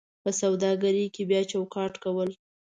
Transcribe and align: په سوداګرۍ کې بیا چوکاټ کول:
په 0.23 0.29
سوداګرۍ 0.41 1.05
کې 1.15 1.23
بیا 1.29 1.41
چوکاټ 1.51 1.93
کول: 2.03 2.29